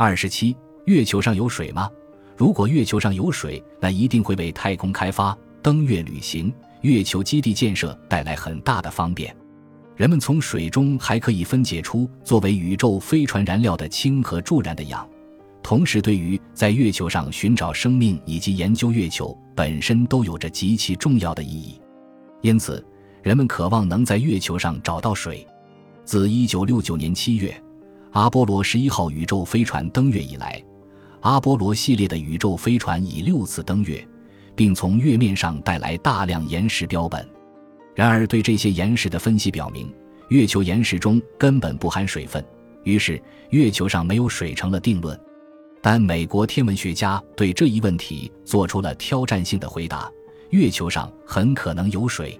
[0.00, 1.90] 二十七，月球上有水吗？
[2.36, 9.36] 如果月球上有水，那一定会为太空开发、登月旅行、月球基地建设带来很大的方便。
[9.96, 15.04] 人们从水中还可以分解出作为宇宙飞船燃料的氢和助燃的氧，
[15.64, 21.80] 同时对于在月球上寻找生命以及研究月球本身都有着极其重要的意义。
[22.42, 22.86] 因此，
[23.20, 25.44] 人们渴望能在月球上找到水。
[26.04, 27.62] 自1969年7月，
[28.12, 30.62] 阿波罗11号宇宙飞船登月以来，
[31.20, 34.06] 阿波罗系列的宇宙飞船已六次登月，
[34.56, 37.26] 并从月面上带来大量岩石标本。
[37.94, 39.92] 然而，对这些岩石的分析表明，
[40.28, 42.42] 月球岩石中根本不含水分，
[42.82, 45.18] 于是月球上没有水成了定论。
[45.82, 50.10] 但美国天文学家对这一问题做出了挑战性的回答：
[50.50, 52.38] 月球上很可能有水。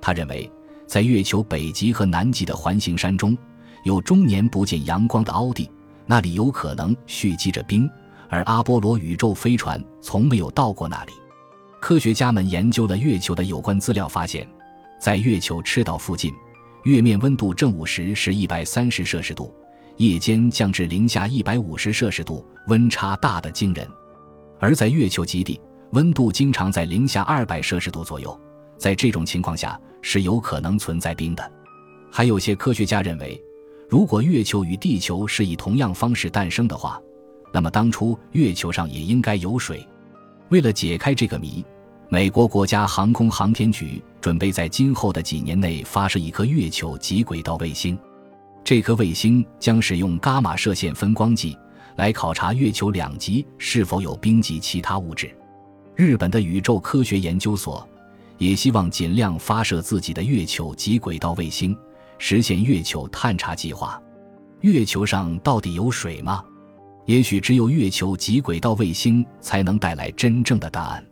[0.00, 0.50] 他认为，
[0.86, 3.36] 在月球北极和南极的环形山中，
[3.84, 5.70] 有终年不见阳光的凹地，
[6.06, 7.88] 那里有可能蓄积着冰，
[8.28, 11.12] 而阿波罗宇宙飞船从没有到过那里。
[11.80, 14.46] 科学家们研究了月球的有关资料，发现。
[15.00, 16.30] 在月球赤道附近，
[16.84, 19.50] 月面温度正午时是一百三十摄氏度，
[19.96, 23.86] 夜间降至零下一百五十摄氏度，温差大得惊人；
[24.58, 25.58] 而在月球极地，
[25.92, 28.38] 温度经常在零下二百摄氏度左右。
[28.76, 31.52] 在这种情况下，是有可能存在冰的。
[32.12, 33.42] 还有些科学家认为，
[33.90, 37.02] 如果月球与地球是以同样方式诞生的话，
[37.52, 39.84] 那么当初月球上也应该有水。
[40.50, 41.64] 为了解开这个谜。
[42.12, 47.96] 美国国家航空航天局准备在今后的几年内发射一颗月球极轨道卫星，
[48.64, 51.56] 这颗卫星将使用伽马射线分光计
[51.94, 55.32] 来考察月球两极是否有冰及其他物质。
[55.94, 57.88] 日本的宇宙科学研究所
[58.38, 61.76] 也希望尽量发射自己的月球极轨道卫星，
[62.20, 64.00] 实现月球探查计划。
[64.60, 66.44] 月球上到底有水吗？
[67.06, 71.04] 也许只有月球及轨道卫星才能带来真正的答案。